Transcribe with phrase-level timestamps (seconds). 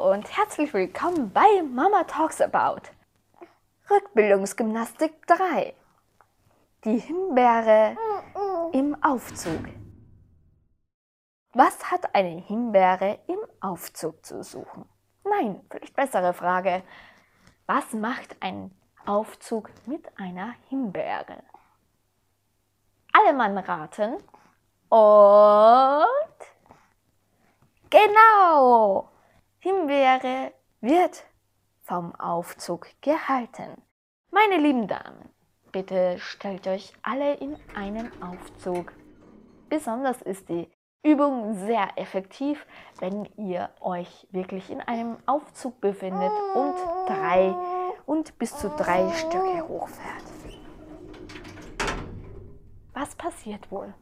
[0.00, 2.80] Und herzlich willkommen bei Mama Talks About.
[3.90, 5.74] Rückbildungsgymnastik 3.
[6.86, 7.98] Die Himbeere
[8.72, 9.60] im Aufzug.
[11.52, 14.88] Was hat eine Himbeere im Aufzug zu suchen?
[15.22, 16.82] Nein, vielleicht bessere Frage.
[17.66, 18.74] Was macht ein
[19.04, 21.42] Aufzug mit einer Himbeere?
[23.12, 24.14] Alle Mann raten.
[24.88, 26.06] Und
[27.90, 29.09] genau,
[29.62, 31.22] Himbeere wird
[31.82, 33.82] vom Aufzug gehalten.
[34.30, 35.28] Meine lieben Damen,
[35.70, 38.94] bitte stellt euch alle in einen Aufzug.
[39.68, 40.66] Besonders ist die
[41.02, 42.64] Übung sehr effektiv,
[43.00, 47.54] wenn ihr euch wirklich in einem Aufzug befindet und drei
[48.06, 50.24] und bis zu drei Stücke hochfährt.
[52.94, 53.92] Was passiert wohl?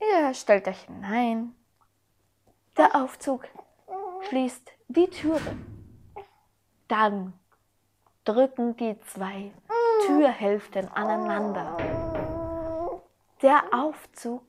[0.00, 1.54] Ihr stellt euch hinein.
[2.78, 3.46] Der Aufzug
[4.28, 5.56] schließt die Türe.
[6.88, 7.32] Dann
[8.24, 9.52] drücken die zwei
[10.06, 11.76] Türhälften aneinander.
[13.42, 14.42] Der Aufzug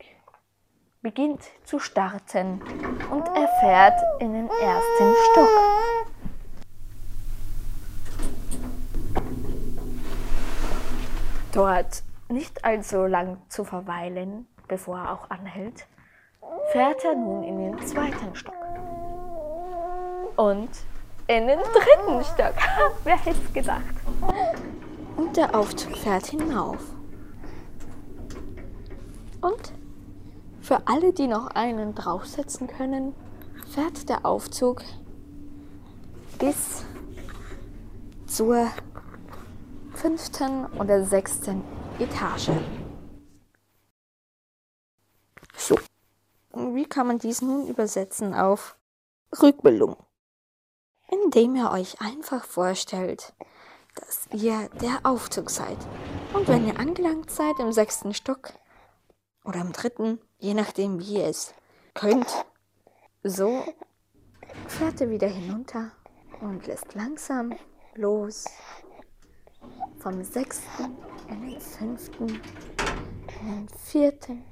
[1.01, 2.61] beginnt zu starten
[3.11, 5.49] und er fährt in den ersten Stock.
[11.53, 15.87] Dort nicht allzu lang zu verweilen, bevor er auch anhält,
[16.71, 18.66] fährt er nun in den zweiten Stock.
[20.37, 20.69] Und
[21.27, 22.53] in den dritten Stock.
[23.03, 23.83] Wer hätte es gedacht?
[25.17, 26.77] Und der Aufzug fährt hinauf.
[29.41, 29.73] Und
[30.61, 33.15] für alle, die noch einen draufsetzen können,
[33.73, 34.83] fährt der Aufzug
[36.37, 36.85] bis
[38.27, 38.67] zur
[39.95, 41.63] fünften oder sechsten
[41.97, 42.51] Etage.
[45.55, 45.75] So.
[46.53, 48.77] Wie kann man dies nun übersetzen auf
[49.41, 49.97] Rückbildung?
[51.09, 53.33] Indem ihr euch einfach vorstellt,
[53.95, 55.77] dass ihr der Aufzug seid.
[56.33, 58.53] Und wenn ihr angelangt seid im sechsten Stock
[59.43, 61.53] oder im dritten, je nachdem wie ihr es
[61.93, 62.45] könnt,
[63.23, 63.63] so
[64.67, 65.91] fährt ihr wieder hinunter
[66.41, 67.53] und lässt langsam
[67.95, 68.45] los
[69.99, 70.95] vom sechsten
[71.29, 72.27] in den fünften,
[73.41, 74.43] in den vierten,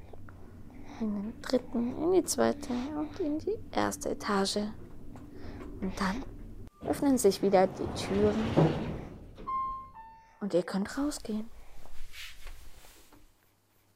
[1.00, 4.58] in den dritten, in die zweite und in die erste Etage.
[5.80, 6.24] Und dann
[6.88, 8.34] öffnen sich wieder die Türen
[10.40, 11.50] und ihr könnt rausgehen.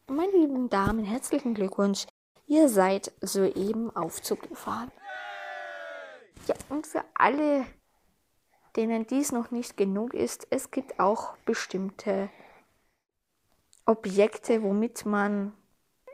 [0.08, 2.06] Meine lieben Damen, herzlichen Glückwunsch.
[2.46, 4.90] Ihr seid soeben Aufzug gefahren.
[6.48, 7.64] Ja, und für alle,
[8.74, 12.28] denen dies noch nicht genug ist, es gibt auch bestimmte
[13.86, 15.52] Objekte, womit man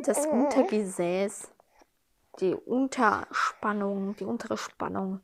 [0.04, 1.50] das Untergesäß,
[2.40, 5.20] die Unterspannung, die untere Spannung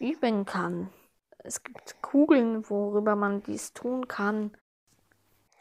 [0.00, 0.90] üben kann.
[1.38, 4.56] Es gibt Kugeln, worüber man dies tun kann.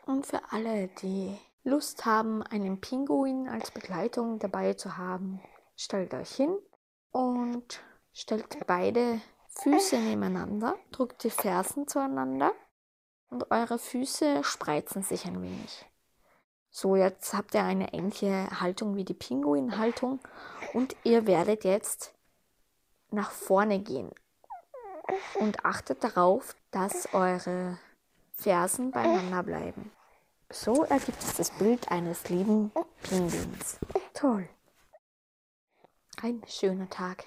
[0.06, 5.42] Und für alle, die Lust haben, einen Pinguin als Begleitung dabei zu haben,
[5.76, 6.58] stellt euch hin
[7.12, 7.82] und
[8.14, 12.54] stellt beide Füße nebeneinander, drückt die Fersen zueinander
[13.30, 15.86] und eure Füße spreizen sich ein wenig.
[16.70, 20.20] So, jetzt habt ihr eine ähnliche Haltung wie die Pinguin-Haltung
[20.74, 22.14] und ihr werdet jetzt
[23.10, 24.12] nach vorne gehen
[25.36, 27.78] und achtet darauf, dass eure
[28.34, 29.92] Fersen beieinander bleiben.
[30.50, 32.72] So ergibt es das Bild eines lieben
[33.04, 33.80] Pinguins.
[34.14, 34.48] Toll.
[36.22, 37.26] Ein schöner Tag,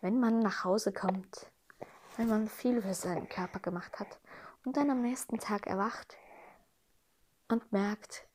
[0.00, 1.50] wenn man nach Hause kommt,
[2.16, 4.18] wenn man viel für seinen Körper gemacht hat
[4.64, 6.16] und dann am nächsten Tag erwacht
[7.48, 8.26] und merkt,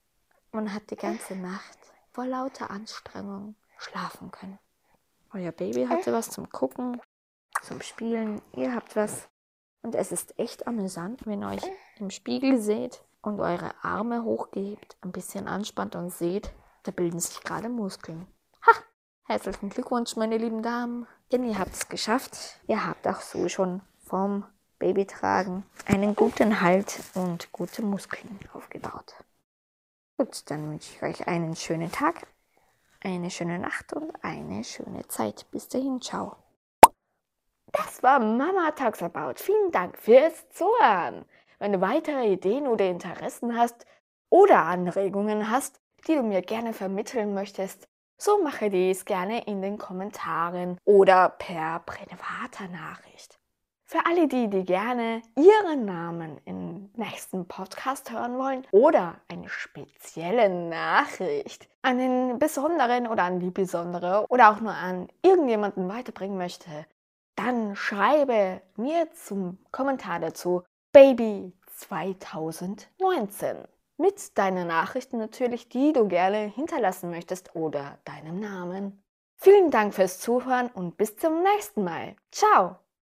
[0.51, 1.77] man hat die ganze Nacht
[2.11, 4.59] vor lauter Anstrengung schlafen können.
[5.33, 7.01] Euer Baby hatte was zum Gucken,
[7.63, 9.29] zum Spielen, ihr habt was.
[9.81, 11.63] Und es ist echt amüsant, wenn ihr euch
[11.99, 16.53] im Spiegel seht und eure Arme hochgebt, ein bisschen anspannt und seht,
[16.83, 18.27] da bilden sich gerade Muskeln.
[18.65, 18.71] Ha!
[19.25, 22.59] Herzlichen Glückwunsch, meine lieben Damen, denn ihr habt es geschafft.
[22.67, 24.45] Ihr habt auch so schon vom
[24.79, 29.15] Babytragen einen guten Halt und gute Muskeln aufgebaut.
[30.17, 32.27] Gut, dann wünsche ich euch einen schönen Tag,
[33.01, 35.45] eine schöne Nacht und eine schöne Zeit.
[35.51, 36.42] Bis dahin, ciao.
[38.03, 39.35] War Mama Talks About.
[39.37, 41.23] Vielen Dank fürs Zuhören.
[41.57, 43.85] Wenn du weitere Ideen oder Interessen hast
[44.29, 49.77] oder Anregungen hast, die du mir gerne vermitteln möchtest, so mache dies gerne in den
[49.77, 53.39] Kommentaren oder per privater Nachricht.
[53.85, 60.49] Für alle die, die gerne ihren Namen im nächsten Podcast hören wollen oder eine spezielle
[60.49, 66.85] Nachricht an den besonderen oder an die besondere oder auch nur an irgendjemanden weiterbringen möchte,
[67.35, 73.57] dann schreibe mir zum Kommentar dazu Baby 2019
[73.97, 79.03] mit deinen Nachrichten natürlich, die du gerne hinterlassen möchtest oder deinem Namen.
[79.37, 82.15] Vielen Dank fürs Zuhören und bis zum nächsten Mal.
[82.31, 82.82] Ciao!